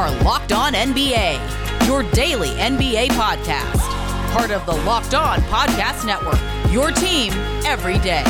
[0.00, 3.80] are Locked On NBA, your daily NBA podcast.
[4.32, 6.40] Part of the Locked On Podcast Network,
[6.72, 7.34] your team
[7.66, 8.24] every day.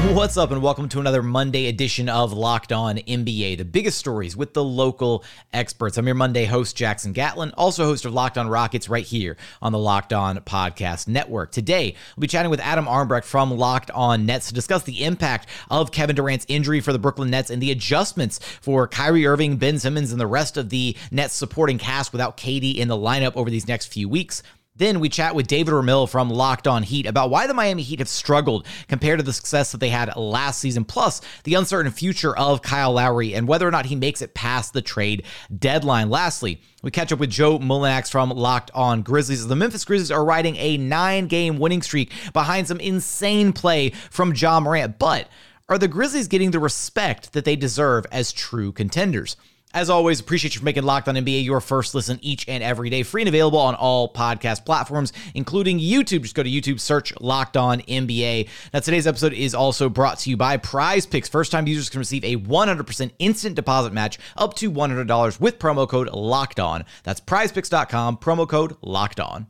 [0.00, 4.36] What's up, and welcome to another Monday edition of Locked On NBA, the biggest stories
[4.36, 5.98] with the local experts.
[5.98, 9.72] I'm your Monday host, Jackson Gatlin, also host of Locked On Rockets right here on
[9.72, 11.52] the Locked On Podcast Network.
[11.52, 15.48] Today, we'll be chatting with Adam Armbrecht from Locked On Nets to discuss the impact
[15.70, 19.78] of Kevin Durant's injury for the Brooklyn Nets and the adjustments for Kyrie Irving, Ben
[19.78, 23.48] Simmons, and the rest of the Nets supporting cast without KD in the lineup over
[23.48, 24.42] these next few weeks.
[24.80, 27.98] Then we chat with David Ramil from Locked On Heat about why the Miami Heat
[27.98, 32.34] have struggled compared to the success that they had last season, plus the uncertain future
[32.34, 35.24] of Kyle Lowry and whether or not he makes it past the trade
[35.54, 36.08] deadline.
[36.08, 39.46] Lastly, we catch up with Joe Mullinax from Locked On Grizzlies.
[39.46, 44.32] The Memphis Grizzlies are riding a nine game winning streak behind some insane play from
[44.34, 44.98] Ja Morant.
[44.98, 45.28] But
[45.68, 49.36] are the Grizzlies getting the respect that they deserve as true contenders?
[49.72, 52.90] As always, appreciate you for making Locked on NBA your first listen each and every
[52.90, 53.04] day.
[53.04, 56.22] Free and available on all podcast platforms, including YouTube.
[56.22, 58.48] Just go to YouTube, search Locked on NBA.
[58.74, 61.28] Now, today's episode is also brought to you by Prize Picks.
[61.28, 65.88] First time users can receive a 100% instant deposit match up to $100 with promo
[65.88, 66.84] code Locked On.
[67.04, 69.46] That's prizepicks.com, promo code Locked On.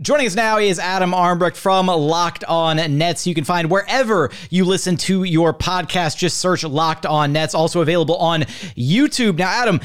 [0.00, 3.26] Joining us now is Adam Armbrecht from Locked On Nets.
[3.26, 6.16] You can find wherever you listen to your podcast.
[6.16, 7.54] Just search Locked On Nets.
[7.54, 8.40] Also available on
[8.74, 9.36] YouTube.
[9.36, 9.80] Now, Adam,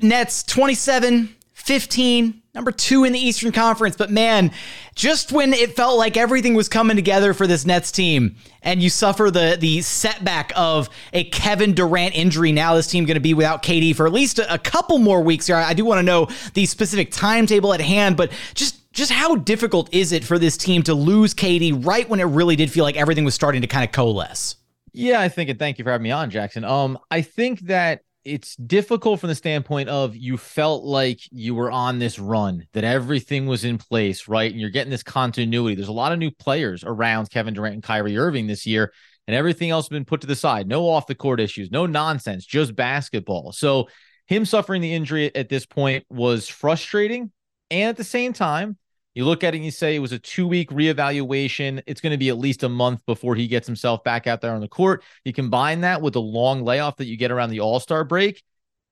[0.00, 3.94] Nets 27, 15, number two in the Eastern Conference.
[3.94, 4.52] But man,
[4.94, 8.88] just when it felt like everything was coming together for this Nets team, and you
[8.88, 13.34] suffer the the setback of a Kevin Durant injury, now this team going to be
[13.34, 15.56] without KD for at least a, a couple more weeks here.
[15.56, 19.92] I do want to know the specific timetable at hand, but just just how difficult
[19.92, 22.96] is it for this team to lose KD right when it really did feel like
[22.96, 24.56] everything was starting to kind of coalesce?
[24.92, 26.64] Yeah, I think, and thank you for having me on, Jackson.
[26.64, 31.70] Um, I think that it's difficult from the standpoint of you felt like you were
[31.70, 34.50] on this run, that everything was in place, right?
[34.50, 35.74] And you're getting this continuity.
[35.74, 38.92] There's a lot of new players around Kevin Durant and Kyrie Irving this year,
[39.26, 40.68] and everything else has been put to the side.
[40.68, 43.52] No off the court issues, no nonsense, just basketball.
[43.52, 43.88] So
[44.26, 47.32] him suffering the injury at this point was frustrating.
[47.70, 48.76] And at the same time,
[49.14, 51.82] you look at it and you say it was a two week reevaluation.
[51.86, 54.54] It's going to be at least a month before he gets himself back out there
[54.54, 55.02] on the court.
[55.24, 58.42] You combine that with the long layoff that you get around the All Star break.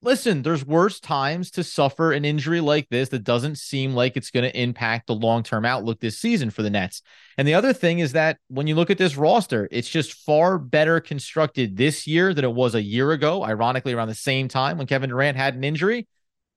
[0.03, 4.31] Listen, there's worse times to suffer an injury like this that doesn't seem like it's
[4.31, 7.03] going to impact the long term outlook this season for the Nets.
[7.37, 10.59] And the other thing is that when you look at this roster, it's just far
[10.59, 14.79] better constructed this year than it was a year ago, ironically, around the same time
[14.79, 16.09] when Kevin Durant had an injury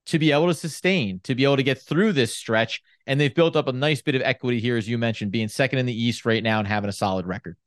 [0.06, 3.33] to be able to sustain, to be able to get through this stretch and they've
[3.33, 5.93] built up a nice bit of equity here, as you mentioned, being second in the
[5.93, 7.57] East right now and having a solid record.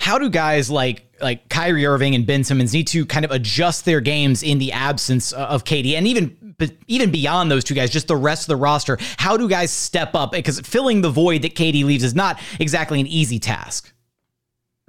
[0.00, 3.84] How do guys like like Kyrie Irving and Ben Simmons need to kind of adjust
[3.84, 6.56] their games in the absence of KD and even
[6.88, 8.98] even beyond those two guys, just the rest of the roster?
[9.16, 13.00] How do guys step up because filling the void that KD leaves is not exactly
[13.00, 13.92] an easy task.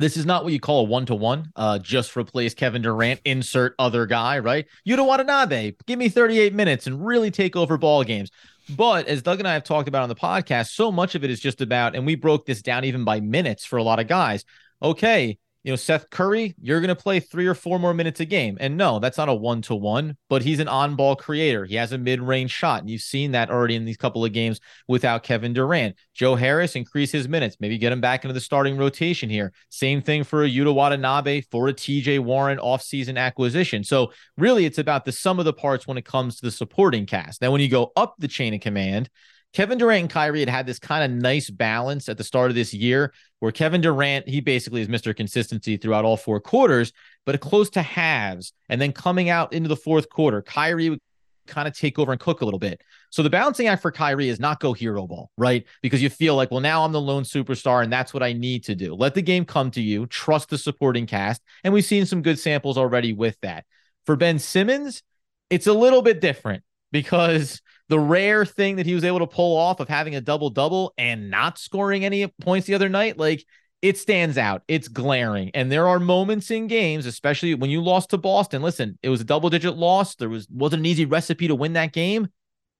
[0.01, 1.51] This is not what you call a one to one.
[1.83, 4.65] Just replace Kevin Durant, insert other guy, right?
[4.83, 8.31] you do Yuta Watanabe, give me 38 minutes and really take over ball games.
[8.75, 11.29] But as Doug and I have talked about on the podcast, so much of it
[11.29, 14.07] is just about, and we broke this down even by minutes for a lot of
[14.07, 14.43] guys.
[14.81, 18.25] Okay, you know, Seth Curry, you're going to play three or four more minutes a
[18.25, 18.57] game.
[18.59, 21.65] And no, that's not a one to one, but he's an on ball creator.
[21.65, 22.81] He has a mid range shot.
[22.81, 25.95] And you've seen that already in these couple of games without Kevin Durant.
[26.15, 29.53] Joe Harris, increase his minutes, maybe get him back into the starting rotation here.
[29.69, 33.83] Same thing for a Yuta Watanabe, for a TJ Warren offseason acquisition.
[33.83, 37.05] So really, it's about the sum of the parts when it comes to the supporting
[37.05, 37.41] cast.
[37.41, 39.09] Now, when you go up the chain of command,
[39.53, 42.55] Kevin Durant and Kyrie had had this kind of nice balance at the start of
[42.55, 45.15] this year where Kevin Durant, he basically is Mr.
[45.15, 46.93] Consistency throughout all four quarters,
[47.25, 48.53] but close to halves.
[48.69, 50.99] And then coming out into the fourth quarter, Kyrie would
[51.47, 52.81] kind of take over and cook a little bit.
[53.09, 55.65] So the balancing act for Kyrie is not go hero ball, right?
[55.81, 58.63] Because you feel like, well, now I'm the lone superstar and that's what I need
[58.65, 58.95] to do.
[58.95, 61.41] Let the game come to you, trust the supporting cast.
[61.63, 63.65] And we've seen some good samples already with that.
[64.05, 65.03] For Ben Simmons,
[65.49, 69.57] it's a little bit different because the rare thing that he was able to pull
[69.57, 73.45] off of having a double double and not scoring any points the other night, like
[73.81, 74.61] it stands out.
[74.69, 75.51] It's glaring.
[75.53, 78.61] And there are moments in games, especially when you lost to Boston.
[78.61, 80.15] Listen, it was a double digit loss.
[80.15, 82.29] There was wasn't an easy recipe to win that game,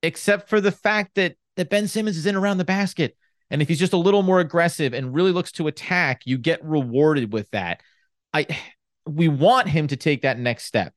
[0.02, 3.18] except for the fact that that Ben Simmons is in around the basket.
[3.50, 6.64] And if he's just a little more aggressive and really looks to attack, you get
[6.64, 7.82] rewarded with that.
[8.34, 8.48] I
[9.06, 10.94] we want him to take that next step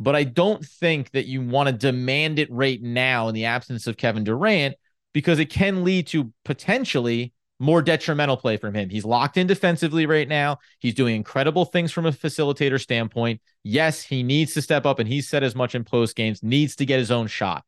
[0.00, 3.86] but I don't think that you want to demand it right now in the absence
[3.86, 4.74] of Kevin Durant
[5.12, 8.88] because it can lead to potentially more detrimental play from him.
[8.88, 10.56] He's locked in defensively right now.
[10.78, 13.42] He's doing incredible things from a facilitator standpoint.
[13.62, 16.76] Yes, he needs to step up, and he's said as much in post games, needs
[16.76, 17.64] to get his own shot.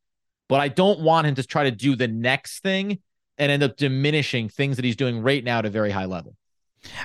[0.49, 2.97] But I don't want him to try to do the next thing
[3.37, 6.35] and end up diminishing things that he's doing right now at a very high level.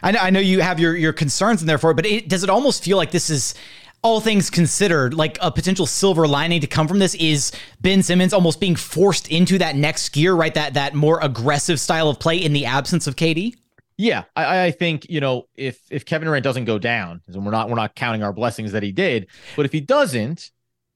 [0.03, 2.51] I know, I know you have your your concerns and therefore, but it, does it
[2.51, 3.55] almost feel like this is
[4.03, 8.33] all things considered, like a potential silver lining to come from this is Ben Simmons
[8.33, 10.55] almost being forced into that next gear, right?
[10.55, 13.55] That that more aggressive style of play in the absence of KD.
[13.97, 17.51] Yeah, I, I think you know if if Kevin Durant doesn't go down, and we're
[17.51, 20.51] not we're not counting our blessings that he did, but if he doesn't,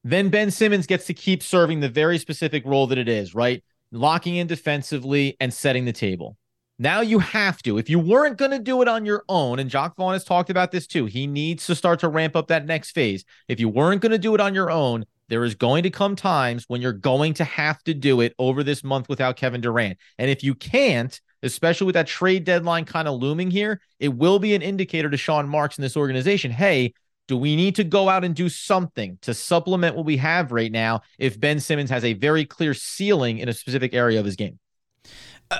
[0.04, 3.64] then Ben Simmons gets to keep serving the very specific role that it is, right?
[3.90, 6.36] Locking in defensively and setting the table.
[6.78, 7.78] Now you have to.
[7.78, 10.50] If you weren't going to do it on your own, and Jacque Vaughn has talked
[10.50, 13.24] about this too, he needs to start to ramp up that next phase.
[13.46, 16.16] If you weren't going to do it on your own, there is going to come
[16.16, 19.98] times when you're going to have to do it over this month without Kevin Durant.
[20.18, 24.38] And if you can't, especially with that trade deadline kind of looming here, it will
[24.38, 26.50] be an indicator to Sean Marks in this organization.
[26.50, 26.94] Hey,
[27.28, 30.72] do we need to go out and do something to supplement what we have right
[30.72, 34.36] now if Ben Simmons has a very clear ceiling in a specific area of his
[34.36, 34.58] game?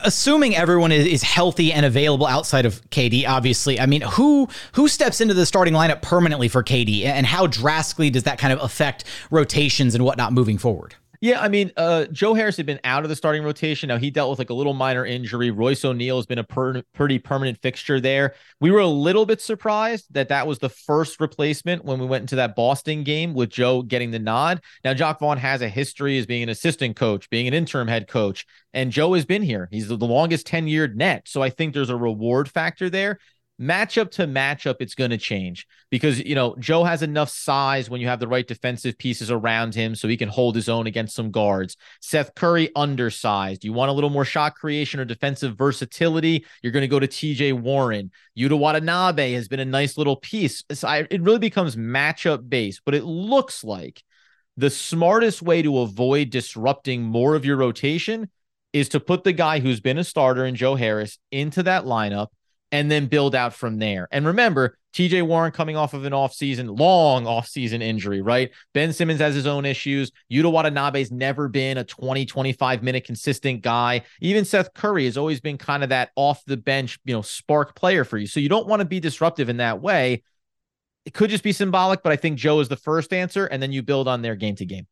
[0.05, 5.21] Assuming everyone is, healthy and available outside of KD, obviously, I mean, who who steps
[5.21, 9.05] into the starting lineup permanently for KD, and how drastically does that kind of affect
[9.31, 10.97] rotations and whatnot moving forward?
[11.23, 13.87] Yeah, I mean, uh, Joe Harris had been out of the starting rotation.
[13.87, 15.53] Now he dealt with like a little minor injury.
[15.53, 18.35] Royce O'Neale has been a per- pretty permanent fixture there.
[18.61, 22.23] We were a little bit surprised that that was the first replacement when we went
[22.23, 24.63] into that Boston game with Joe getting the nod.
[24.83, 28.09] Now Jacque Vaughn has a history as being an assistant coach, being an interim head
[28.09, 28.45] coach,
[28.75, 29.69] and Joe has been here.
[29.71, 33.21] He's the longest tenured net, so I think there's a reward factor there
[33.61, 38.01] matchup to matchup, it's going to change because, you know, Joe has enough size when
[38.01, 41.15] you have the right defensive pieces around him so he can hold his own against
[41.15, 41.77] some guards.
[42.01, 43.65] Seth Curry, undersized.
[43.65, 46.45] You want a little more shot creation or defensive versatility?
[46.63, 48.11] You're going to go to TJ Warren.
[48.39, 50.65] Yuta Watanabe has been a nice little piece.
[50.71, 54.03] It really becomes matchup based, but it looks like
[54.57, 58.29] the smartest way to avoid disrupting more of your rotation
[58.73, 62.29] is to put the guy who's been a starter in Joe Harris into that lineup
[62.73, 64.09] and then build out from there.
[64.11, 68.51] And remember, TJ Warren coming off of an offseason, long offseason injury, right?
[68.73, 70.11] Ben Simmons has his own issues.
[70.31, 74.03] Yuta Watanabe's never been a 20, 25 minute consistent guy.
[74.21, 77.77] Even Seth Curry has always been kind of that off the bench, you know, spark
[77.77, 78.27] player for you.
[78.27, 80.23] So you don't want to be disruptive in that way.
[81.05, 83.73] It could just be symbolic, but I think Joe is the first answer, and then
[83.73, 84.87] you build on their game to game.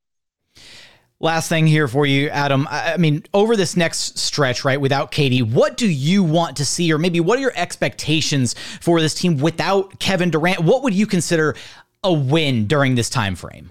[1.23, 2.67] Last thing here for you, Adam.
[2.71, 6.91] I mean, over this next stretch, right, without KD, what do you want to see,
[6.91, 10.61] or maybe what are your expectations for this team without Kevin Durant?
[10.61, 11.57] What would you consider
[12.03, 13.71] a win during this time frame?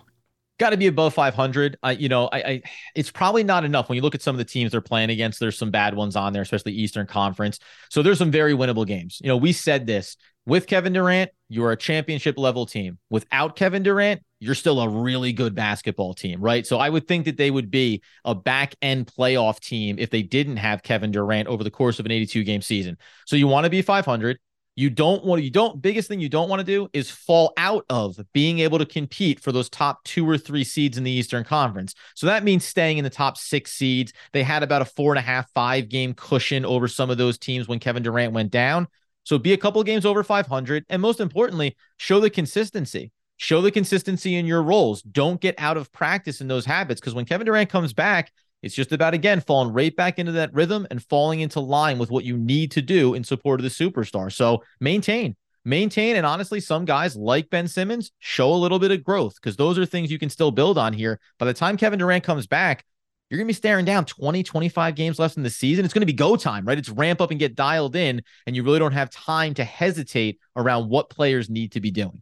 [0.59, 1.79] Got to be above 500.
[1.81, 2.61] I, you know, I, I,
[2.93, 5.39] it's probably not enough when you look at some of the teams they're playing against.
[5.39, 7.59] There's some bad ones on there, especially Eastern Conference.
[7.89, 9.19] So there's some very winnable games.
[9.23, 10.17] You know, we said this
[10.49, 12.97] with Kevin Durant, you're a championship level team.
[13.09, 16.65] Without Kevin Durant, you're still a really good basketball team, right?
[16.65, 20.23] So I would think that they would be a back end playoff team if they
[20.23, 22.97] didn't have Kevin Durant over the course of an 82 game season.
[23.25, 24.39] So you want to be 500.
[24.75, 27.83] You don't want you don't, biggest thing you don't want to do is fall out
[27.89, 31.43] of being able to compete for those top two or three seeds in the Eastern
[31.43, 31.93] Conference.
[32.15, 34.13] So that means staying in the top six seeds.
[34.31, 37.37] They had about a four and a half, five game cushion over some of those
[37.37, 38.87] teams when Kevin Durant went down.
[39.29, 40.87] So be a couple games over 500.
[40.89, 43.11] And most importantly, show the consistency.
[43.37, 45.03] Show the consistency in your roles.
[45.03, 48.31] Don't get out of practice in those habits because when Kevin Durant comes back,
[48.63, 52.09] it's just about, again, falling right back into that rhythm and falling into line with
[52.09, 54.33] what you need to do in support of the superstar.
[54.33, 56.15] So maintain, maintain.
[56.15, 59.77] And honestly, some guys like Ben Simmons show a little bit of growth because those
[59.77, 61.19] are things you can still build on here.
[61.37, 62.83] By the time Kevin Durant comes back,
[63.29, 65.85] you're going to be staring down 20, 25 games left in the season.
[65.85, 66.77] It's going to be go time, right?
[66.77, 70.39] It's ramp up and get dialed in, and you really don't have time to hesitate
[70.55, 72.21] around what players need to be doing.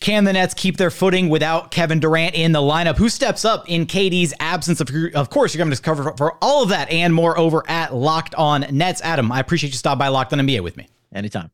[0.00, 2.96] Can the Nets keep their footing without Kevin Durant in the lineup?
[2.96, 4.80] Who steps up in KD's absence?
[4.80, 7.94] Of, of course, you're going to cover for all of that and more over at
[7.94, 9.02] Locked On Nets.
[9.02, 10.88] Adam, I appreciate you stopping by Locked On NBA with me.
[11.12, 11.50] Anytime.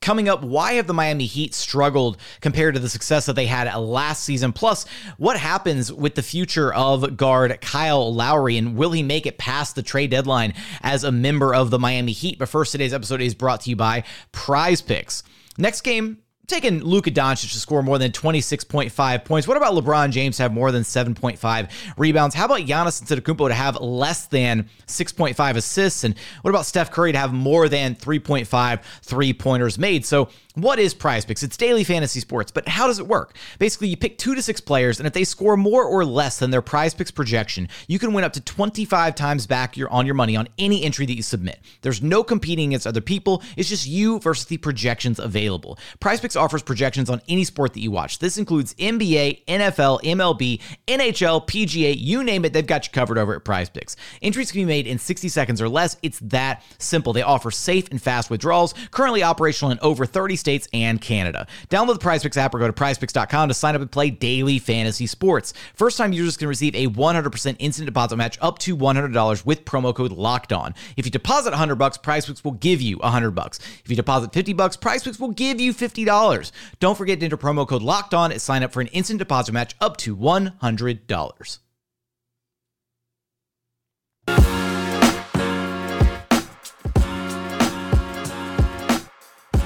[0.00, 3.72] Coming up, why have the Miami Heat struggled compared to the success that they had
[3.76, 4.52] last season?
[4.52, 4.86] Plus,
[5.18, 9.74] what happens with the future of guard Kyle Lowry and will he make it past
[9.74, 12.38] the trade deadline as a member of the Miami Heat?
[12.38, 15.24] But first, today's episode is brought to you by Prize Picks.
[15.58, 19.46] Next game, taking Luka Doncic to score more than 26.5 points.
[19.46, 22.34] What about LeBron James to have more than 7.5 rebounds?
[22.34, 26.04] How about Giannis Antetokounmpo to have less than 6.5 assists?
[26.04, 30.04] And what about Steph Curry to have more than 3.5 three-pointers made?
[30.06, 31.44] So What is prize picks?
[31.44, 33.36] It's daily fantasy sports, but how does it work?
[33.60, 36.50] Basically, you pick two to six players, and if they score more or less than
[36.50, 40.16] their prize picks projection, you can win up to 25 times back your, on your
[40.16, 41.60] money on any entry that you submit.
[41.82, 45.78] There's no competing against other people, it's just you versus the projections available.
[46.00, 48.18] Prize picks offers projections on any sport that you watch.
[48.18, 53.36] This includes NBA, NFL, MLB, NHL, PGA, you name it, they've got you covered over
[53.36, 53.94] at prize picks.
[54.22, 55.96] Entries can be made in 60 seconds or less.
[56.02, 57.12] It's that simple.
[57.12, 61.46] They offer safe and fast withdrawals, currently operational in over 30 states States and Canada.
[61.68, 65.06] Download the PrizePicks app or go to PrizePicks.com to sign up and play daily fantasy
[65.06, 65.52] sports.
[65.74, 69.94] First time users can receive a 100% instant deposit match up to $100 with promo
[69.94, 70.74] code Locked On.
[70.96, 73.58] If you deposit 100 bucks, PrizePicks will give you 100 bucks.
[73.84, 76.50] If you deposit 50 bucks, PrizePicks will give you $50.
[76.80, 79.52] Don't forget to enter promo code Locked On and sign up for an instant deposit
[79.52, 81.58] match up to $100.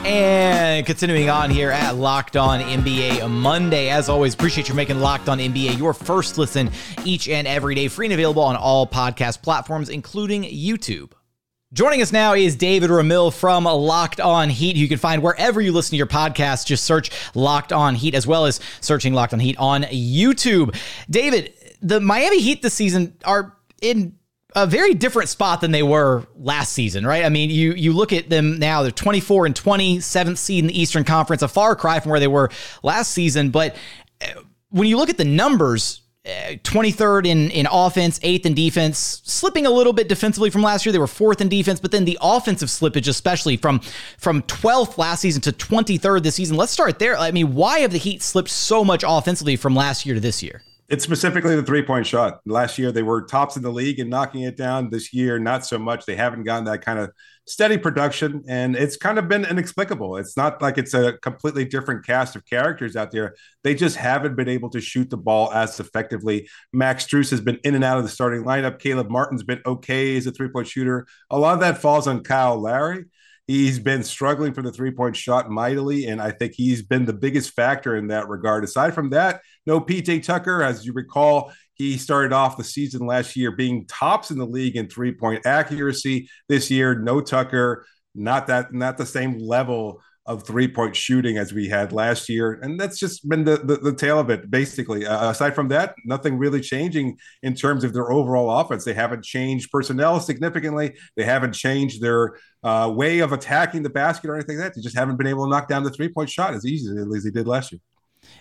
[0.04, 0.41] And
[0.80, 3.90] continuing on here at Locked On NBA Monday.
[3.90, 6.70] As always, appreciate you making Locked On NBA your first listen
[7.04, 11.12] each and every day, free and available on all podcast platforms, including YouTube.
[11.74, 14.76] Joining us now is David Ramil from Locked On Heat.
[14.76, 16.64] You can find wherever you listen to your podcast.
[16.64, 20.74] Just search Locked On Heat as well as searching Locked On Heat on YouTube.
[21.10, 21.52] David,
[21.82, 24.16] the Miami Heat this season are in
[24.54, 27.24] a very different spot than they were last season, right?
[27.24, 30.68] I mean, you you look at them now; they're 24 and 20, seventh seed in
[30.68, 32.50] the Eastern Conference, a far cry from where they were
[32.82, 33.50] last season.
[33.50, 33.76] But
[34.20, 34.40] uh,
[34.70, 39.66] when you look at the numbers, 23rd uh, in in offense, eighth in defense, slipping
[39.66, 40.92] a little bit defensively from last year.
[40.92, 43.80] They were fourth in defense, but then the offensive slippage, especially from
[44.18, 46.56] from 12th last season to 23rd this season.
[46.56, 47.16] Let's start there.
[47.16, 50.42] I mean, why have the Heat slipped so much offensively from last year to this
[50.42, 50.62] year?
[50.92, 52.40] It's specifically the three point shot.
[52.44, 54.90] Last year, they were tops in the league and knocking it down.
[54.90, 56.04] This year, not so much.
[56.04, 57.12] They haven't gotten that kind of
[57.46, 60.18] steady production, and it's kind of been inexplicable.
[60.18, 63.34] It's not like it's a completely different cast of characters out there.
[63.64, 66.46] They just haven't been able to shoot the ball as effectively.
[66.74, 68.78] Max Strus has been in and out of the starting lineup.
[68.78, 71.06] Caleb Martin's been okay as a three point shooter.
[71.30, 73.06] A lot of that falls on Kyle Lowry.
[73.46, 77.12] He's been struggling for the three point shot mightily, and I think he's been the
[77.12, 78.64] biggest factor in that regard.
[78.64, 83.34] Aside from that, no PJ Tucker, as you recall, he started off the season last
[83.34, 86.28] year being tops in the league in three point accuracy.
[86.48, 87.84] This year, no Tucker,
[88.14, 92.60] not that, not the same level of three point shooting as we had last year.
[92.62, 95.04] And that's just been the, the, the tale of it, basically.
[95.04, 98.84] Uh, aside from that, nothing really changing in terms of their overall offense.
[98.84, 104.30] They haven't changed personnel significantly, they haven't changed their uh, way of attacking the basket
[104.30, 104.74] or anything like that.
[104.76, 107.24] They just haven't been able to knock down the three point shot as easily as
[107.24, 107.80] they did last year.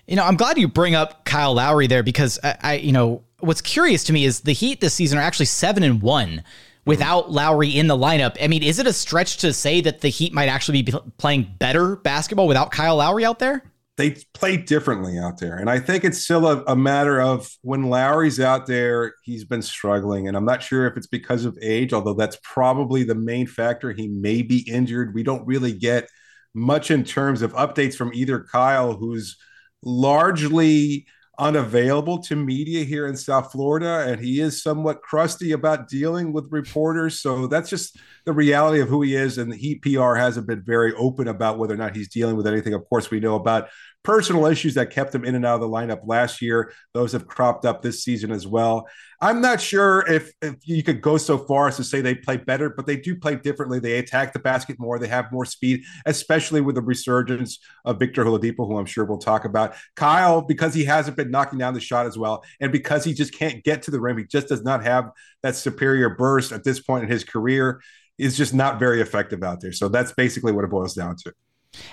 [0.07, 3.23] You know, I'm glad you bring up Kyle Lowry there because I, I you know,
[3.39, 6.43] what's curious to me is the Heat this season are actually seven and one
[6.85, 8.37] without Lowry in the lineup.
[8.41, 11.55] I mean, is it a stretch to say that the Heat might actually be playing
[11.59, 13.63] better basketball without Kyle Lowry out there?
[13.97, 15.57] They play differently out there.
[15.57, 19.61] And I think it's still a, a, matter of when Lowry's out there, he's been
[19.61, 20.27] struggling.
[20.27, 23.91] And I'm not sure if it's because of age, although that's probably the main factor.
[23.91, 25.13] He may be injured.
[25.13, 26.07] We don't really get
[26.53, 29.37] much in terms of updates from either Kyle, who's
[29.83, 31.05] largely
[31.41, 36.51] unavailable to media here in South Florida, and he is somewhat crusty about dealing with
[36.51, 37.19] reporters.
[37.19, 39.39] So that's just the reality of who he is.
[39.39, 42.75] And Heat PR hasn't been very open about whether or not he's dealing with anything.
[42.75, 43.69] Of course, we know about
[44.03, 46.73] personal issues that kept him in and out of the lineup last year.
[46.93, 48.87] Those have cropped up this season as well.
[49.21, 52.37] I'm not sure if, if you could go so far as to say they play
[52.37, 53.79] better, but they do play differently.
[53.79, 54.97] They attack the basket more.
[54.97, 59.19] They have more speed, especially with the resurgence of Victor Oladipo, who I'm sure we'll
[59.19, 59.75] talk about.
[59.95, 63.33] Kyle, because he hasn't been knocking down the shot as well, and because he just
[63.37, 65.11] can't get to the rim, he just does not have
[65.43, 67.81] that superior burst at this point in his career.
[68.17, 69.71] Is just not very effective out there.
[69.71, 71.33] So that's basically what it boils down to.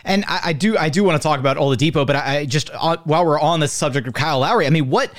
[0.05, 2.97] And I, I, do I do want to talk about Oladipo, but I, just uh,
[3.05, 5.13] while we're on the subject of Kyle Lowry, I mean, what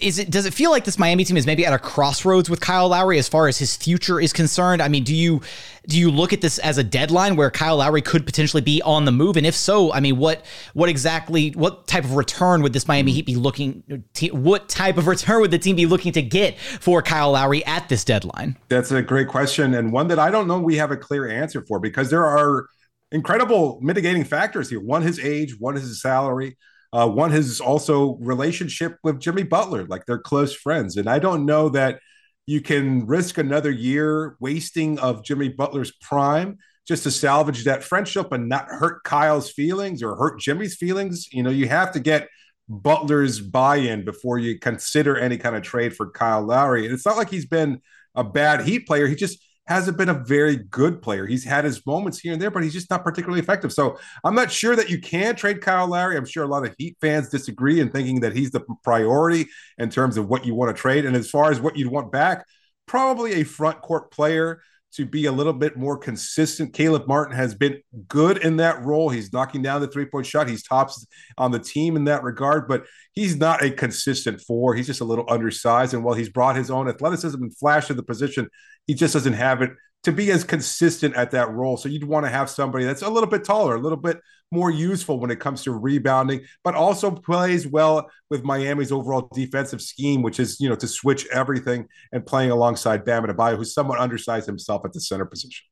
[0.00, 0.30] is it?
[0.30, 3.18] Does it feel like this Miami team is maybe at a crossroads with Kyle Lowry
[3.18, 4.82] as far as his future is concerned?
[4.82, 5.40] I mean, do you
[5.86, 9.04] do you look at this as a deadline where Kyle Lowry could potentially be on
[9.04, 9.36] the move?
[9.36, 13.12] And if so, I mean, what what exactly what type of return would this Miami
[13.12, 14.04] Heat be looking?
[14.32, 17.88] What type of return would the team be looking to get for Kyle Lowry at
[17.88, 18.56] this deadline?
[18.68, 21.62] That's a great question and one that I don't know we have a clear answer
[21.62, 22.66] for because there are
[23.14, 24.80] incredible mitigating factors here.
[24.80, 26.58] One, his age, one, his salary,
[26.92, 29.86] uh, one, his also relationship with Jimmy Butler.
[29.86, 30.96] Like they're close friends.
[30.96, 32.00] And I don't know that
[32.46, 38.32] you can risk another year wasting of Jimmy Butler's prime just to salvage that friendship
[38.32, 41.28] and not hurt Kyle's feelings or hurt Jimmy's feelings.
[41.32, 42.28] You know, you have to get
[42.68, 46.84] Butler's buy in before you consider any kind of trade for Kyle Lowry.
[46.84, 47.80] And it's not like he's been
[48.14, 49.06] a bad Heat player.
[49.06, 51.26] He just, hasn't been a very good player.
[51.26, 53.72] He's had his moments here and there, but he's just not particularly effective.
[53.72, 56.16] So I'm not sure that you can trade Kyle Lowry.
[56.16, 59.46] I'm sure a lot of Heat fans disagree in thinking that he's the priority
[59.78, 61.06] in terms of what you want to trade.
[61.06, 62.46] And as far as what you'd want back,
[62.86, 64.60] probably a front court player
[64.96, 66.72] to be a little bit more consistent.
[66.72, 69.08] Caleb Martin has been good in that role.
[69.08, 70.48] He's knocking down the three point shot.
[70.48, 74.74] He's tops on the team in that regard, but he's not a consistent four.
[74.74, 75.94] He's just a little undersized.
[75.94, 78.48] And while he's brought his own athleticism and flash to the position,
[78.86, 79.70] he just doesn't have it
[80.04, 81.76] to be as consistent at that role.
[81.76, 84.20] So you'd want to have somebody that's a little bit taller, a little bit
[84.50, 89.82] more useful when it comes to rebounding, but also plays well with Miami's overall defensive
[89.82, 93.98] scheme, which is, you know, to switch everything and playing alongside Bam Adebayo, who's somewhat
[93.98, 95.64] undersized himself at the center position.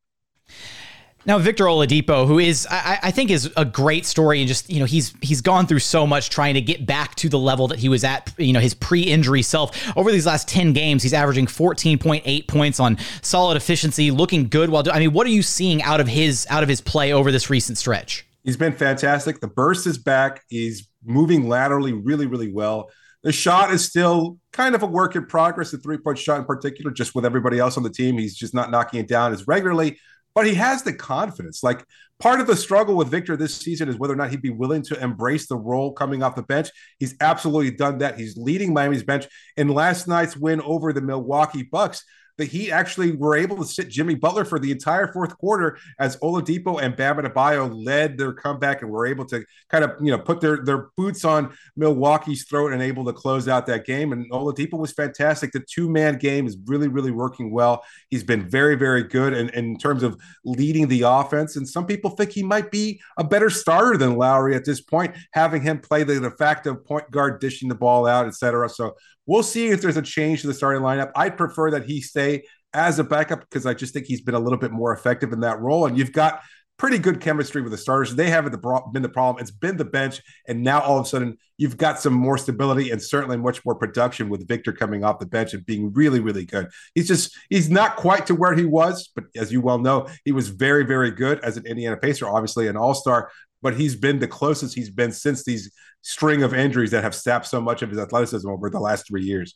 [1.24, 4.80] Now, Victor Oladipo, who is, I, I, think, is a great story, and just you
[4.80, 7.78] know, he's he's gone through so much trying to get back to the level that
[7.78, 9.96] he was at, you know, his pre-injury self.
[9.96, 14.48] Over these last ten games, he's averaging fourteen point eight points on solid efficiency, looking
[14.48, 14.70] good.
[14.70, 17.30] While I mean, what are you seeing out of his out of his play over
[17.30, 18.26] this recent stretch?
[18.42, 19.38] He's been fantastic.
[19.38, 20.42] The burst is back.
[20.48, 22.90] He's moving laterally really, really well.
[23.22, 25.70] The shot is still kind of a work in progress.
[25.70, 28.54] The three point shot in particular, just with everybody else on the team, he's just
[28.54, 29.98] not knocking it down as regularly
[30.34, 31.62] but he has the confidence.
[31.62, 31.84] Like
[32.18, 34.82] part of the struggle with Victor this season is whether or not he'd be willing
[34.84, 36.68] to embrace the role coming off the bench.
[36.98, 38.18] He's absolutely done that.
[38.18, 42.04] He's leading Miami's bench in last night's win over the Milwaukee Bucks
[42.38, 46.16] the Heat actually were able to sit Jimmy Butler for the entire fourth quarter as
[46.18, 50.18] Oladipo and Bam Adebayo led their comeback and were able to kind of you know
[50.18, 54.12] put their their boots on Milwaukee's throat and able to close out that game.
[54.12, 55.52] And Oladipo was fantastic.
[55.52, 57.84] The two man game is really really working well.
[58.08, 61.56] He's been very very good in, in terms of leading the offense.
[61.56, 65.14] And some people think he might be a better starter than Lowry at this point,
[65.32, 68.68] having him play the de facto point guard, dishing the ball out, etc.
[68.68, 68.94] So
[69.26, 71.12] We'll see if there's a change to the starting lineup.
[71.14, 74.40] I'd prefer that he stay as a backup because I just think he's been a
[74.40, 75.86] little bit more effective in that role.
[75.86, 76.40] And you've got
[76.78, 78.14] pretty good chemistry with the starters.
[78.14, 78.60] They haven't
[78.92, 79.40] been the problem.
[79.40, 80.20] It's been the bench.
[80.48, 83.76] And now all of a sudden, you've got some more stability and certainly much more
[83.76, 86.68] production with Victor coming off the bench and being really, really good.
[86.94, 90.32] He's just, he's not quite to where he was, but as you well know, he
[90.32, 93.30] was very, very good as an Indiana Pacer, obviously an all star
[93.62, 97.46] but he's been the closest he's been since these string of injuries that have sapped
[97.46, 99.54] so much of his athleticism over the last three years.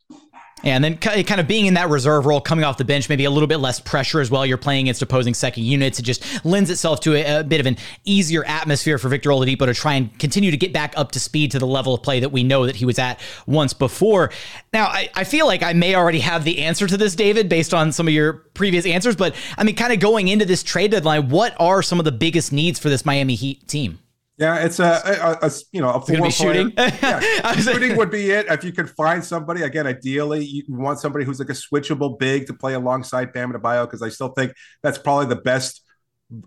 [0.63, 3.27] Yeah, and then kind of being in that reserve role, coming off the bench, maybe
[3.27, 4.47] a little bit less pressure as well.
[4.47, 5.99] You're playing against opposing second units.
[5.99, 9.67] It just lends itself to a, a, bit of an easier atmosphere for Victor Oladipo
[9.67, 12.21] to try and continue to get back up to speed to the level of play
[12.21, 14.31] that we know that he was at once before.
[14.73, 17.75] Now, I, I feel like I may already have the answer to this, David, based
[17.75, 19.15] on some of your previous answers.
[19.15, 22.13] But I mean, kind of going into this trade deadline, what are some of the
[22.13, 23.99] biggest needs for this Miami Heat team?
[24.39, 26.73] Yeah, it's a, a, a you know a four shooting.
[26.77, 29.63] yeah, shooting would be it if you could find somebody.
[29.63, 33.63] Again, ideally, you want somebody who's like a switchable big to play alongside Bam and
[33.63, 35.83] Adebayo because I still think that's probably the best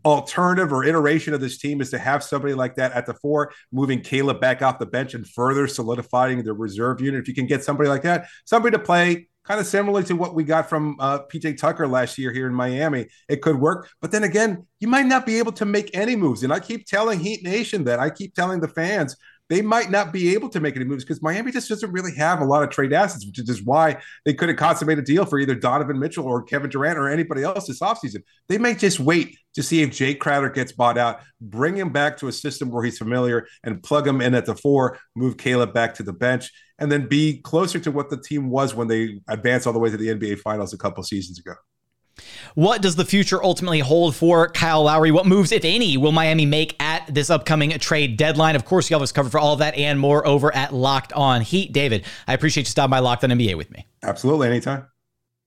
[0.06, 3.52] alternative or iteration of this team is to have somebody like that at the four,
[3.72, 7.22] moving Caleb back off the bench and further solidifying the reserve unit.
[7.22, 10.36] If you can get somebody like that, somebody to play kind of similar to what
[10.36, 13.08] we got from uh, PJ Tucker last year here in Miami.
[13.28, 16.44] It could work, but then again, you might not be able to make any moves.
[16.44, 19.16] And I keep telling Heat Nation that I keep telling the fans
[19.50, 22.40] they might not be able to make any moves because Miami just doesn't really have
[22.40, 25.56] a lot of trade assets, which is why they couldn't consummate a deal for either
[25.56, 28.24] Donovan Mitchell or Kevin Durant or anybody else this offseason.
[28.48, 32.18] They might just wait to see if Jae Crowder gets bought out, bring him back
[32.18, 35.74] to a system where he's familiar and plug him in at the four, move Caleb
[35.74, 39.20] back to the bench, and then be closer to what the team was when they
[39.28, 41.54] advanced all the way to the NBA Finals a couple seasons ago.
[42.56, 45.12] What does the future ultimately hold for Kyle Lowry?
[45.12, 46.76] What moves, if any, will Miami make
[47.10, 48.56] this upcoming trade deadline?
[48.56, 51.14] Of course, you have us covered for all of that and more over at Locked
[51.14, 51.74] On Heat.
[51.74, 53.86] David, I appreciate you stopping by Locked On NBA with me.
[54.04, 54.88] Absolutely, anytime.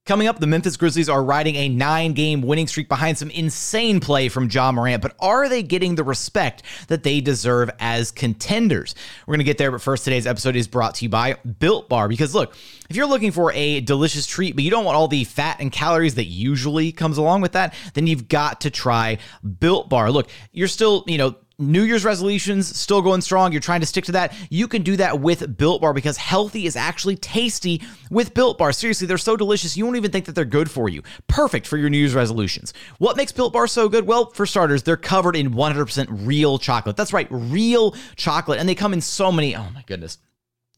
[0.05, 4.01] Coming up, the Memphis Grizzlies are riding a nine game winning streak behind some insane
[4.01, 8.97] play from Ja Morant, but are they getting the respect that they deserve as contenders?
[9.25, 11.89] We're going to get there, but first, today's episode is brought to you by Built
[11.89, 12.09] Bar.
[12.09, 12.57] Because look,
[12.91, 15.71] if you're looking for a delicious treat, but you don't want all the fat and
[15.71, 19.19] calories that usually comes along with that, then you've got to try
[19.61, 20.11] Built Bar.
[20.11, 23.53] Look, you're still, you know, New Year's resolutions still going strong.
[23.53, 24.35] You're trying to stick to that.
[24.51, 28.73] You can do that with Built Bar because healthy is actually tasty with Built Bar.
[28.73, 29.77] Seriously, they're so delicious.
[29.77, 31.03] You won't even think that they're good for you.
[31.29, 32.73] Perfect for your New Year's resolutions.
[32.99, 34.07] What makes Built Bar so good?
[34.07, 36.97] Well, for starters, they're covered in 100% real chocolate.
[36.97, 38.59] That's right, real chocolate.
[38.59, 40.19] And they come in so many, oh my goodness.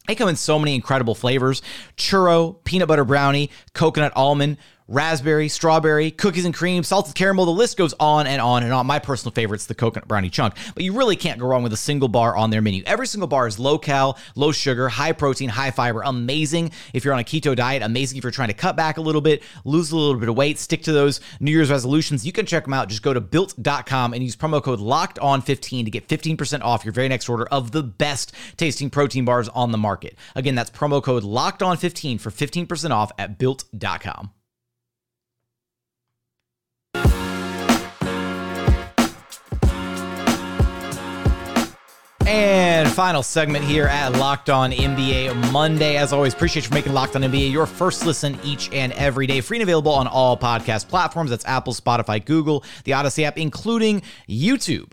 [0.06, 1.62] They come in so many incredible flavors
[1.96, 7.46] churro, peanut butter brownie, coconut almond, raspberry, strawberry, cookies and cream, salted caramel.
[7.46, 8.86] The list goes on and on and on.
[8.86, 11.76] My personal favorite's the coconut brownie chunk, but you really can't go wrong with a
[11.76, 12.82] single bar on their menu.
[12.86, 16.02] Every single bar is low cal, low sugar, high protein, high fiber.
[16.02, 17.82] Amazing if you're on a keto diet.
[17.82, 20.36] Amazing if you're trying to cut back a little bit, lose a little bit of
[20.36, 22.26] weight, stick to those New Year's resolutions.
[22.26, 22.88] You can check them out.
[22.88, 26.84] Just go to built.com and use promo code locked on 15 to get 15% off
[26.84, 30.16] your very next order of the best tasting protein bars on the market.
[30.34, 34.30] Again, that's promo code locked on 15 for 15% off at built.com.
[42.26, 45.96] And final segment here at Locked On NBA Monday.
[45.96, 49.26] As always, appreciate you for making Locked On NBA your first listen each and every
[49.26, 49.42] day.
[49.42, 51.28] Free and available on all podcast platforms.
[51.28, 54.92] That's Apple, Spotify, Google, the Odyssey app, including YouTube.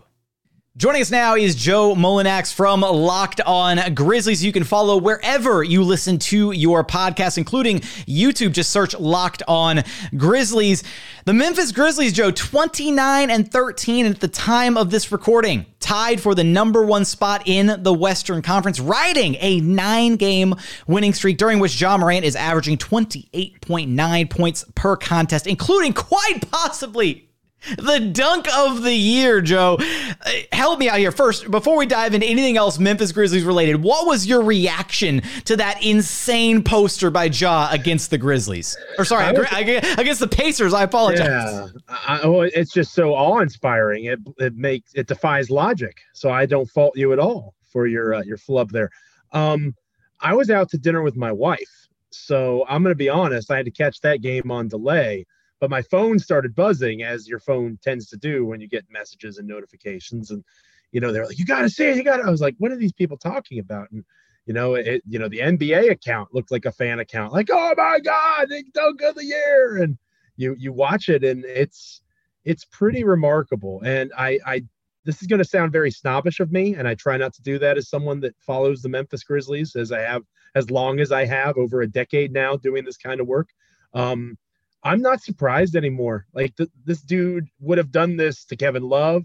[0.78, 4.42] Joining us now is Joe Mullinax from Locked On Grizzlies.
[4.42, 8.52] You can follow wherever you listen to your podcast, including YouTube.
[8.52, 9.82] Just search Locked On
[10.16, 10.82] Grizzlies.
[11.26, 16.34] The Memphis Grizzlies, Joe, 29 and 13 at the time of this recording, tied for
[16.34, 20.54] the number one spot in the Western Conference, riding a nine game
[20.86, 27.28] winning streak during which Ja Morant is averaging 28.9 points per contest, including quite possibly
[27.76, 29.78] the dunk of the year, Joe.
[29.80, 31.50] Uh, help me out here first.
[31.50, 35.82] Before we dive into anything else Memphis Grizzlies related, what was your reaction to that
[35.84, 38.76] insane poster by Ja against the Grizzlies?
[38.98, 40.74] Or sorry, against the Pacers.
[40.74, 41.28] I apologize.
[41.28, 44.04] Yeah, I, well, it's just so awe-inspiring.
[44.04, 45.98] It it makes it defies logic.
[46.12, 48.90] So I don't fault you at all for your uh, your flub there.
[49.32, 49.74] Um,
[50.20, 53.50] I was out to dinner with my wife, so I'm going to be honest.
[53.50, 55.26] I had to catch that game on delay
[55.62, 59.38] but my phone started buzzing as your phone tends to do when you get messages
[59.38, 60.42] and notifications and
[60.90, 62.56] you know they're like you got to see it you got to i was like
[62.58, 63.88] what are these people talking about?
[63.92, 64.04] And
[64.44, 67.74] you know it you know the nba account looked like a fan account like oh
[67.76, 69.96] my god they dunk of the year and
[70.36, 72.02] you you watch it and it's
[72.44, 73.80] it's pretty remarkable.
[73.84, 74.64] And i i
[75.04, 77.60] this is going to sound very snobbish of me and i try not to do
[77.60, 80.22] that as someone that follows the memphis grizzlies as i have
[80.56, 83.48] as long as i have over a decade now doing this kind of work.
[83.94, 84.36] Um
[84.84, 86.26] I'm not surprised anymore.
[86.34, 89.24] Like th- this dude would have done this to Kevin Love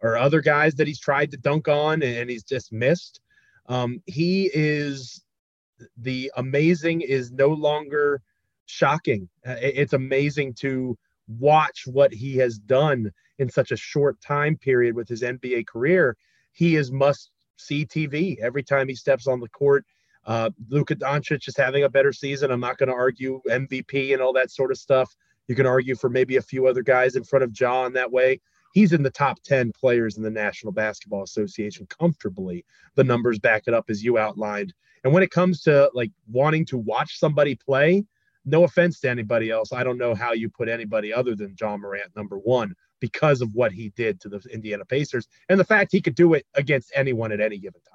[0.00, 3.20] or other guys that he's tried to dunk on and he's just missed.
[3.66, 5.22] Um, he is
[5.96, 8.22] the amazing is no longer
[8.66, 9.28] shocking.
[9.46, 14.94] Uh, it's amazing to watch what he has done in such a short time period
[14.94, 16.16] with his NBA career.
[16.52, 19.84] He is must see TV every time he steps on the court.
[20.26, 22.50] Uh, Luka Doncic is having a better season.
[22.50, 25.14] I'm not going to argue MVP and all that sort of stuff.
[25.48, 28.40] You can argue for maybe a few other guys in front of Ja that way.
[28.72, 32.64] He's in the top 10 players in the National Basketball Association comfortably.
[32.96, 34.74] The numbers back it up as you outlined.
[35.04, 38.04] And when it comes to like wanting to watch somebody play,
[38.44, 41.76] no offense to anybody else, I don't know how you put anybody other than Ja
[41.76, 45.92] Morant number one because of what he did to the Indiana Pacers and the fact
[45.92, 47.93] he could do it against anyone at any given time.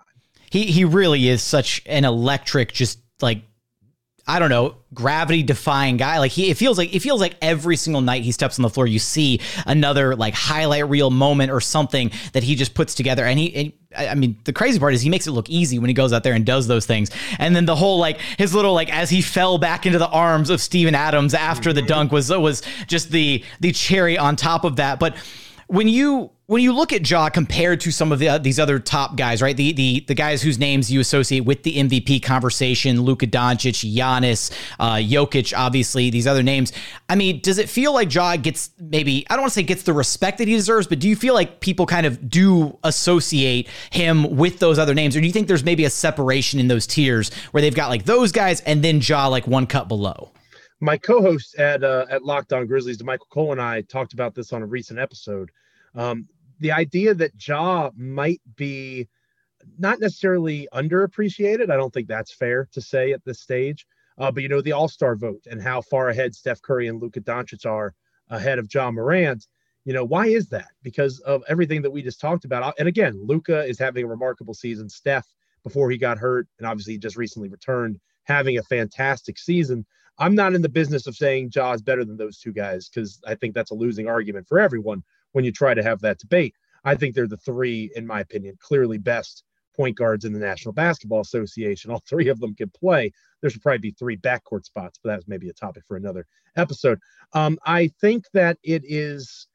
[0.49, 3.41] He he really is such an electric, just like
[4.29, 6.19] I don't know, gravity defying guy.
[6.19, 8.69] Like he, it feels like it feels like every single night he steps on the
[8.69, 13.25] floor, you see another like highlight reel moment or something that he just puts together.
[13.25, 15.89] And he, and, I mean, the crazy part is he makes it look easy when
[15.89, 17.09] he goes out there and does those things.
[17.39, 20.51] And then the whole like his little like as he fell back into the arms
[20.51, 21.87] of Steven Adams after the mm-hmm.
[21.87, 24.99] dunk was was just the the cherry on top of that.
[24.99, 25.15] But
[25.69, 28.79] when you when you look at Ja compared to some of the, uh, these other
[28.79, 29.55] top guys, right?
[29.55, 34.51] The the the guys whose names you associate with the MVP conversation, Luka Doncic, Giannis,
[34.79, 36.73] uh, Jokic, obviously these other names.
[37.07, 39.83] I mean, does it feel like Ja gets maybe I don't want to say gets
[39.83, 43.67] the respect that he deserves, but do you feel like people kind of do associate
[43.91, 46.87] him with those other names, or do you think there's maybe a separation in those
[46.87, 50.31] tiers where they've got like those guys and then Ja like one cut below?
[50.81, 54.53] My co-host at uh, at Locked On Grizzlies, Michael Cole, and I talked about this
[54.53, 55.51] on a recent episode.
[55.93, 56.27] Um,
[56.59, 59.07] the idea that Ja might be
[59.77, 61.69] not necessarily underappreciated.
[61.69, 63.85] I don't think that's fair to say at this stage.
[64.17, 67.01] Uh, but you know, the All Star vote and how far ahead Steph Curry and
[67.01, 67.93] Luka Doncic are
[68.29, 69.47] ahead of Ja Morant.
[69.85, 70.67] You know, why is that?
[70.83, 72.75] Because of everything that we just talked about.
[72.77, 74.89] And again, Luka is having a remarkable season.
[74.89, 75.25] Steph,
[75.63, 79.85] before he got hurt, and obviously just recently returned, having a fantastic season.
[80.19, 83.21] I'm not in the business of saying Ja is better than those two guys because
[83.25, 86.55] I think that's a losing argument for everyone when you try to have that debate.
[86.83, 89.43] I think they're the three, in my opinion, clearly best
[89.75, 91.89] point guards in the National Basketball Association.
[91.91, 93.11] All three of them can play.
[93.41, 96.27] There should probably be three backcourt spots, but that's maybe a topic for another
[96.57, 96.99] episode.
[97.33, 99.47] Um, I think that it is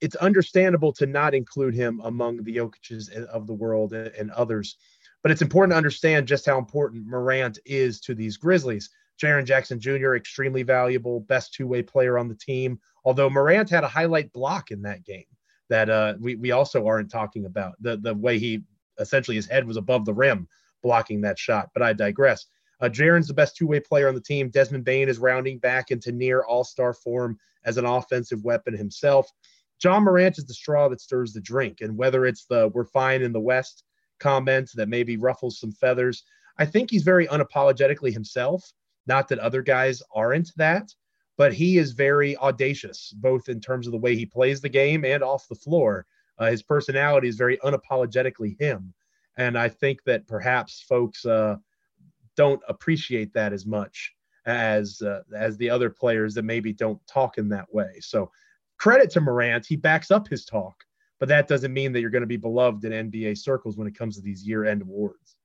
[0.00, 4.76] it's understandable to not include him among the Jokic's of the world and others,
[5.22, 8.90] but it's important to understand just how important Morant is to these Grizzlies.
[9.20, 12.78] Jaren Jackson Jr., extremely valuable, best two way player on the team.
[13.04, 15.24] Although Morant had a highlight block in that game
[15.68, 18.62] that uh, we, we also aren't talking about the, the way he
[18.98, 20.46] essentially his head was above the rim
[20.82, 21.70] blocking that shot.
[21.72, 22.46] But I digress.
[22.80, 24.50] Uh, Jaren's the best two way player on the team.
[24.50, 29.30] Desmond Bane is rounding back into near all star form as an offensive weapon himself.
[29.82, 31.80] Ja Morant is the straw that stirs the drink.
[31.80, 33.84] And whether it's the we're fine in the West
[34.18, 36.24] comment that maybe ruffles some feathers,
[36.58, 38.72] I think he's very unapologetically himself.
[39.06, 40.94] Not that other guys aren't that,
[41.36, 45.04] but he is very audacious, both in terms of the way he plays the game
[45.04, 46.06] and off the floor.
[46.38, 48.92] Uh, his personality is very unapologetically him.
[49.38, 51.56] And I think that perhaps folks uh,
[52.36, 54.12] don't appreciate that as much
[54.44, 57.98] as uh, as the other players that maybe don't talk in that way.
[58.00, 58.30] So
[58.78, 60.84] credit to Morant, he backs up his talk,
[61.18, 63.96] but that doesn't mean that you're going to be beloved in NBA circles when it
[63.96, 65.36] comes to these year-end awards.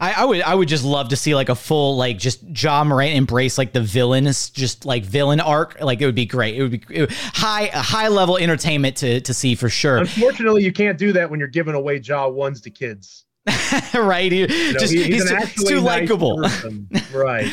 [0.00, 2.82] I, I, would I would just love to see like a full like just Ja
[2.82, 6.62] Morant embrace like the villainous just like villain arc like it would be great it
[6.62, 9.98] would be it would, high high level entertainment to to see for sure.
[9.98, 13.24] Unfortunately, you can't do that when you're giving away Ja ones to kids.
[13.94, 16.40] right, he, you know, just he, he's, he's too, too nice likable.
[17.14, 17.50] right.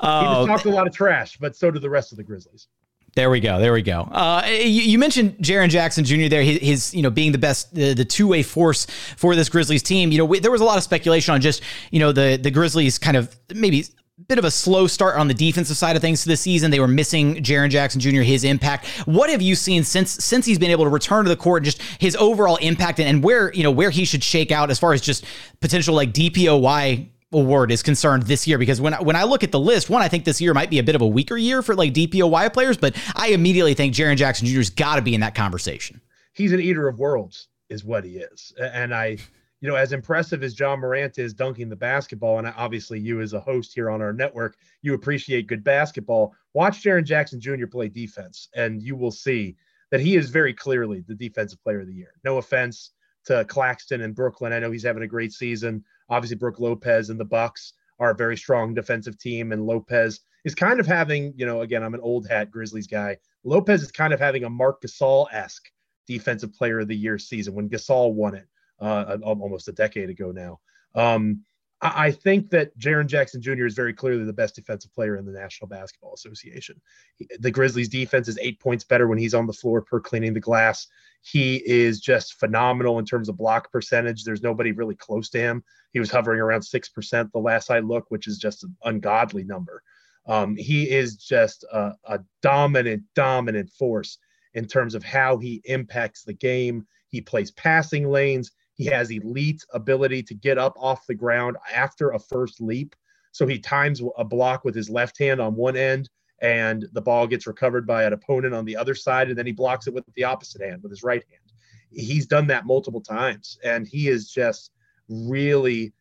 [0.00, 2.16] Oh, he just oh, talked a lot of trash, but so do the rest of
[2.16, 2.66] the Grizzlies.
[3.14, 3.58] There we go.
[3.58, 4.02] There we go.
[4.02, 6.28] Uh, you, you, mentioned Jaren Jackson Jr.
[6.28, 9.48] there, his, his, you know being the best, the, the two way force for this
[9.48, 10.12] Grizzlies team.
[10.12, 12.50] You know, we, there was a lot of speculation on just you know the the
[12.50, 13.84] Grizzlies kind of maybe
[14.28, 16.70] bit of a slow start on the defensive side of things to the season.
[16.70, 18.20] They were missing Jaren Jackson Jr.
[18.20, 18.86] His impact.
[19.06, 21.64] What have you seen since since he's been able to return to the court and
[21.64, 24.78] just his overall impact and, and where you know where he should shake out as
[24.78, 25.24] far as just
[25.60, 29.60] potential like DPOY award is concerned this year because when when I look at the
[29.60, 31.74] list, one I think this year might be a bit of a weaker year for
[31.74, 35.34] like DPOY players, but I immediately think Jaren Jackson Jr.'s got to be in that
[35.34, 36.00] conversation.
[36.32, 39.18] He's an eater of worlds, is what he is, and I.
[39.62, 43.34] You know, as impressive as Ja Morant is dunking the basketball, and obviously you as
[43.34, 46.34] a host here on our network, you appreciate good basketball.
[46.54, 47.66] Watch Jaren Jackson Jr.
[47.66, 49.56] play defense, and you will see
[49.90, 52.14] that he is very clearly the defensive player of the year.
[52.24, 52.92] No offense
[53.26, 54.52] to Claxton and Brooklyn.
[54.52, 55.84] I know he's having a great season.
[56.08, 60.54] Obviously, Brook Lopez and the Bucks are a very strong defensive team, and Lopez is
[60.54, 63.18] kind of having, you know, again, I'm an old hat Grizzlies guy.
[63.44, 65.70] Lopez is kind of having a Marc Gasol esque
[66.06, 68.46] defensive player of the year season when Gasol won it
[68.80, 70.60] uh, almost a decade ago now.
[70.94, 71.44] Um,
[71.82, 73.64] I think that Jaren Jackson Jr.
[73.64, 76.78] is very clearly the best defensive player in the National Basketball Association.
[77.38, 80.40] The Grizzlies' defense is eight points better when he's on the floor per cleaning the
[80.40, 80.86] glass.
[81.22, 84.24] He is just phenomenal in terms of block percentage.
[84.24, 85.64] There's nobody really close to him.
[85.92, 89.82] He was hovering around 6% the last I looked, which is just an ungodly number.
[90.26, 94.18] Um, he is just a, a dominant, dominant force
[94.52, 96.86] in terms of how he impacts the game.
[97.08, 98.52] He plays passing lanes.
[98.80, 102.96] He has elite ability to get up off the ground after a first leap.
[103.30, 106.08] So he times a block with his left hand on one end,
[106.40, 109.52] and the ball gets recovered by an opponent on the other side, and then he
[109.52, 111.52] blocks it with the opposite hand, with his right hand.
[111.90, 114.70] He's done that multiple times, and he is just
[115.10, 115.92] really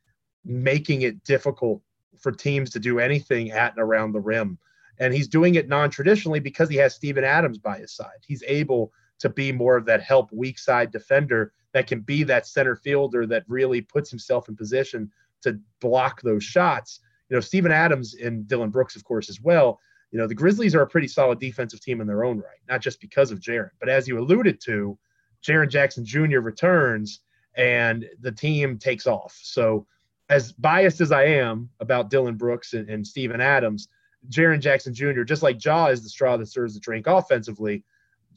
[0.46, 1.82] making it difficult
[2.18, 4.58] for teams to do anything at and around the rim.
[5.00, 8.24] And he's doing it non traditionally because he has Steven Adams by his side.
[8.26, 12.48] He's able to be more of that help weak side defender that can be that
[12.48, 17.00] center fielder that really puts himself in position to block those shots.
[17.30, 19.80] You know, Steven Adams and Dillon Brooks, of course, as well.
[20.12, 22.82] You know, the Grizzlies are a pretty solid defensive team in their own right, not
[22.82, 24.98] just because of Jaren, but as you alluded to,
[25.44, 26.40] Jaren Jackson Jr.
[26.40, 27.22] returns
[27.56, 29.40] and the team takes off.
[29.42, 29.86] So,
[30.30, 33.88] as biased as I am about Dillon Brooks and, and Steven Adams,
[34.30, 37.84] Jaren Jackson Jr., just like Ja is the straw that serves the drink offensively,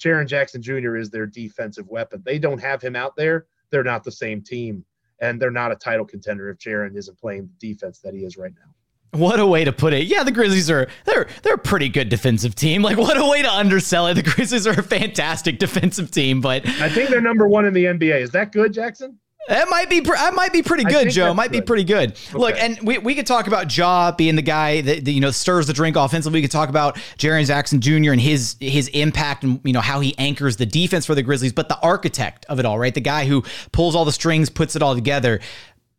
[0.02, 0.96] Jaren Jackson Jr.
[0.96, 2.22] is their defensive weapon.
[2.24, 3.46] They don't have him out there.
[3.70, 4.84] They're not the same team,
[5.20, 8.36] and they're not a title contender if Jaren isn't playing the defense that he is
[8.36, 9.18] right now.
[9.18, 10.06] What a way to put it.
[10.06, 12.80] Yeah, the Grizzlies are they're they're a pretty good defensive team.
[12.80, 14.14] Like what a way to undersell it.
[14.14, 17.84] The Grizzlies are a fantastic defensive team, but I think they're number 1 in the
[17.84, 18.22] NBA.
[18.22, 19.18] Is that good, Jackson?
[19.48, 21.34] That might be that might be pretty good, Joe.
[21.34, 21.60] Might good.
[21.60, 22.12] be pretty good.
[22.12, 22.38] Okay.
[22.38, 25.32] Look, and we, we could talk about Ja being the guy that, that, you know
[25.32, 26.38] stirs the drink offensively.
[26.38, 28.12] We could talk about Jaren Jackson Jr.
[28.12, 31.52] and his his impact and you know how he anchors the defense for the Grizzlies.
[31.52, 32.94] But the architect of it all, right?
[32.94, 35.40] The guy who pulls all the strings, puts it all together.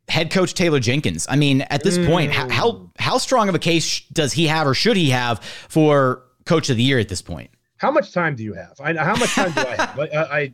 [0.08, 1.26] Head coach Taylor Jenkins.
[1.30, 2.08] I mean, at this mm.
[2.08, 5.44] point, how, how how strong of a case does he have, or should he have,
[5.44, 7.52] for coach of the year at this point?
[7.78, 8.80] How much time do you have?
[8.80, 10.00] I, how much time do I have?
[10.14, 10.54] I, I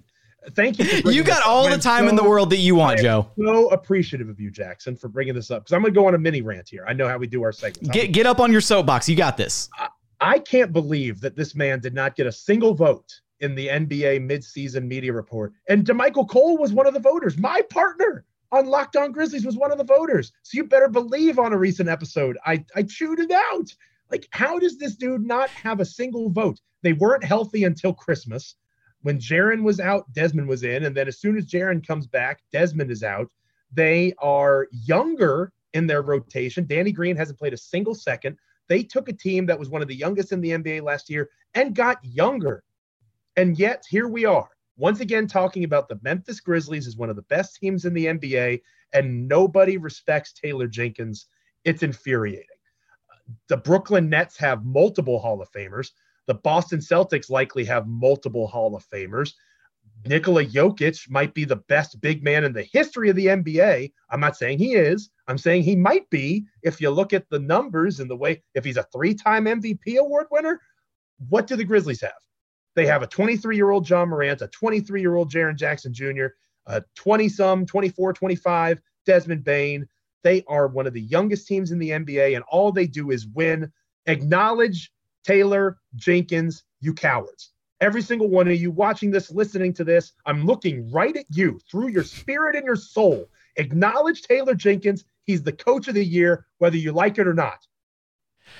[0.52, 1.12] thank you.
[1.12, 3.30] you got all the time so, in the world that you want, Joe.
[3.38, 6.15] So appreciative of you, Jackson, for bringing this up because I'm going to go on
[6.15, 6.86] a mini rant here.
[6.88, 7.89] I know how we do our segments.
[7.89, 9.08] Get get up on your soapbox.
[9.10, 9.69] You got this.
[9.78, 9.88] I,
[10.21, 14.30] I can't believe that this man did not get a single vote in the NBA
[14.30, 17.38] midseason media report, and Damichael Cole was one of the voters.
[17.38, 20.32] My partner on Locked On Grizzlies was one of the voters.
[20.43, 23.73] So you better believe on a recent episode, I I chewed it out
[24.12, 26.60] Like, how does this dude not have a single vote?
[26.82, 28.56] They weren't healthy until Christmas.
[29.01, 30.85] When Jaren was out, Desmond was in.
[30.85, 33.31] And then as soon as Jaren comes back, Desmond is out.
[33.71, 36.65] They are younger in their rotation.
[36.65, 38.38] Danny Green hasn't played a single second.
[38.67, 41.29] They took a team that was one of the youngest in the NBA last year
[41.53, 42.63] and got younger.
[43.35, 47.15] And yet, here we are, once again, talking about the Memphis Grizzlies as one of
[47.15, 48.62] the best teams in the NBA,
[48.93, 51.27] and nobody respects Taylor Jenkins.
[51.63, 52.45] It's infuriating.
[53.47, 55.91] The Brooklyn Nets have multiple Hall of Famers.
[56.30, 59.34] The Boston Celtics likely have multiple Hall of Famers.
[60.06, 63.92] Nikola Jokic might be the best big man in the history of the NBA.
[64.12, 65.10] I'm not saying he is.
[65.28, 68.63] I'm saying he might be if you look at the numbers and the way, if
[68.63, 70.62] he's a three time MVP award winner.
[71.30, 72.12] What do the Grizzlies have?
[72.76, 76.28] They have a 23 year old Ja Morant, a 23 year old Jaren Jackson Jr.,
[76.68, 79.89] a 20 some, 24, 25 Desmond Bane.
[80.22, 83.26] They are one of the youngest teams in the NBA, and all they do is
[83.26, 83.72] win.
[84.06, 84.92] Acknowledge
[85.23, 87.51] Taylor Jenkins, you cowards.
[87.82, 91.60] Every single one of you watching this, listening to this, I'm looking right at you
[91.71, 93.29] through your spirit and your soul.
[93.55, 95.05] Acknowledge Taylor Jenkins.
[95.23, 97.65] He's the coach of the year, whether you like it or not.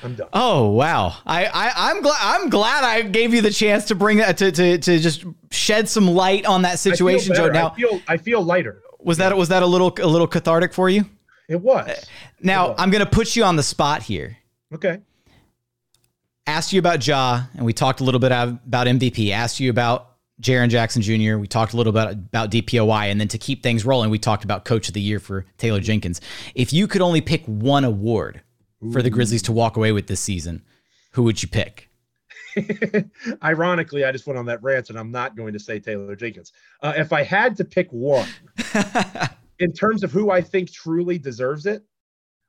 [0.04, 0.30] I'm done.
[0.34, 1.15] Oh wow!
[1.26, 4.52] I, I am glad I'm glad I gave you the chance to bring that to,
[4.52, 7.50] to to just shed some light on that situation, Joe.
[7.50, 8.84] Now I feel I feel lighter.
[9.00, 11.06] Was that was that a little a little cathartic for you?
[11.50, 12.06] It was.
[12.39, 12.76] Now it was.
[12.78, 14.38] I'm gonna put you on the spot here.
[14.72, 15.00] Okay
[16.50, 19.32] asked you about Ja, and we talked a little bit about MVP.
[19.32, 21.38] Asked you about Jaren Jackson Jr.
[21.38, 24.44] We talked a little bit about DPOY, and then to keep things rolling, we talked
[24.44, 26.22] about Coach of the Year for Taylor Jenkins.
[26.56, 28.42] If you could only pick one award
[28.84, 28.92] Ooh.
[28.92, 30.64] for the Grizzlies to walk away with this season,
[31.12, 31.90] who would you pick?
[33.44, 36.52] Ironically, I just went on that rant, and I'm not going to say Taylor Jenkins.
[36.82, 38.28] Uh, if I had to pick one,
[39.60, 41.84] in terms of who I think truly deserves it,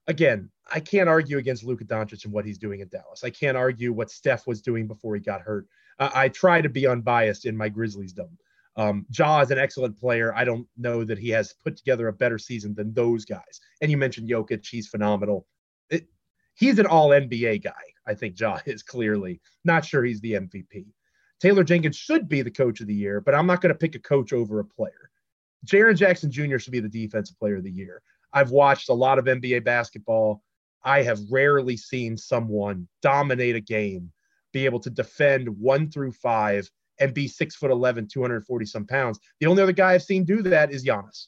[0.07, 3.25] again, I can't argue against Luka Doncic and what he's doing in Dallas.
[3.25, 5.67] I can't argue what Steph was doing before he got hurt.
[5.99, 8.39] I try to be unbiased in my Grizzlies dome.
[8.77, 10.35] Um, Ja is an excellent player.
[10.35, 13.61] I don't know that he has put together a better season than those guys.
[13.83, 15.47] And you mentioned Jokic; he's phenomenal.
[15.91, 16.07] It,
[16.55, 17.73] he's an All NBA guy.
[18.07, 20.87] I think Ja is clearly not sure he's the MVP.
[21.41, 23.95] Taylor Jenkins should be the coach of the year, but I'm not going to pick
[23.95, 25.11] a coach over a player.
[25.67, 26.59] Jaren Jackson Jr.
[26.59, 28.03] should be the defensive player of the year.
[28.33, 30.43] I've watched a lot of NBA basketball.
[30.83, 34.13] I have rarely seen someone dominate a game,
[34.53, 39.19] be able to defend one through five, and be six foot 11, 240 some pounds.
[39.41, 41.27] The only other guy I've seen do that is Giannis.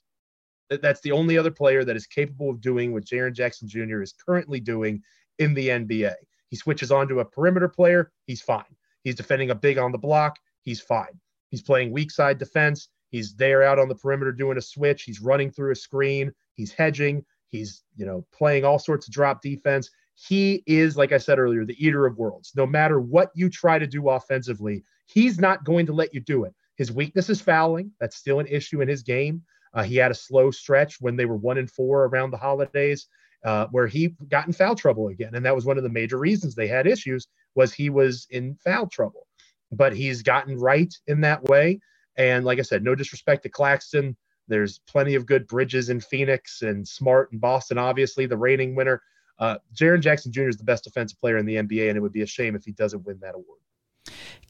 [0.71, 4.03] That's the only other player that is capable of doing what Jaren Jackson Jr.
[4.03, 5.03] is currently doing
[5.39, 6.15] in the NBA.
[6.49, 8.65] He switches on to a perimeter player, he's fine.
[9.05, 11.19] He's defending a big on the block, he's fine.
[11.51, 12.89] He's playing weak side defense.
[13.11, 15.03] He's there out on the perimeter doing a switch.
[15.03, 16.33] He's running through a screen.
[16.55, 17.25] He's hedging.
[17.53, 19.91] He's, you know, playing all sorts of drop defense.
[20.15, 22.53] He is, like I said earlier, the eater of worlds.
[22.57, 26.45] No matter what you try to do offensively, he's not going to let you do
[26.45, 26.55] it.
[26.77, 27.93] His weakness is fouling.
[28.01, 29.43] That's still an issue in his game.
[29.75, 33.07] Uh, he had a slow stretch when they were one and four around the holidays,
[33.45, 36.19] uh, where he got in foul trouble again, and that was one of the major
[36.19, 37.29] reasons they had issues.
[37.55, 39.27] Was he was in foul trouble,
[39.71, 41.81] but he's gotten right in that way.
[42.17, 44.17] And like I said, no disrespect to Claxton,
[44.49, 49.03] there's plenty of good Bridges in Phoenix and Smart in Boston, obviously, the reigning winner.
[49.39, 50.49] Uh, Jaren Jackson Jr.
[50.49, 52.65] is the best defensive player in the NBA, and it would be a shame if
[52.65, 53.59] he doesn't win that award.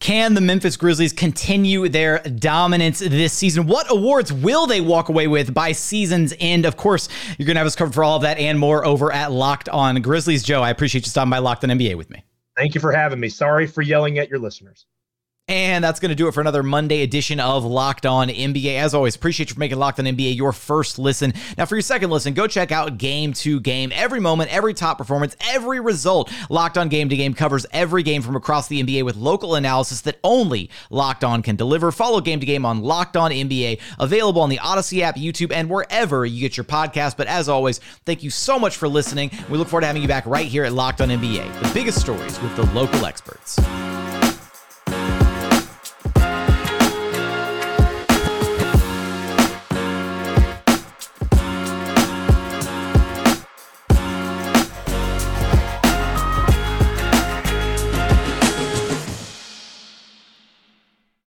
[0.01, 3.67] Can the Memphis Grizzlies continue their dominance this season?
[3.67, 6.67] What awards will they walk away with by season's end?
[6.67, 9.13] Of course, you're going to have us covered for all of that and more over
[9.13, 10.43] at Locked On Grizzlies.
[10.43, 12.25] Joe, I appreciate you stopping by Locked On NBA with me.
[12.57, 13.29] Thank you for having me.
[13.29, 14.87] Sorry for yelling at your listeners.
[15.49, 18.77] And that's going to do it for another Monday edition of Locked On NBA.
[18.77, 21.35] As always, appreciate you for making Locked On NBA your first listen.
[21.59, 23.91] Now, for your second listen, go check out Game to Game.
[23.93, 26.33] Every moment, every top performance, every result.
[26.49, 30.01] Locked On Game to Game covers every game from across the NBA with local analysis
[30.03, 31.91] that only Locked On can deliver.
[31.91, 35.69] Follow Game to Game on Locked On NBA, available on the Odyssey app, YouTube, and
[35.69, 37.17] wherever you get your podcast.
[37.17, 39.33] But as always, thank you so much for listening.
[39.51, 42.01] We look forward to having you back right here at Locked On NBA, the biggest
[42.01, 43.59] stories with the local experts.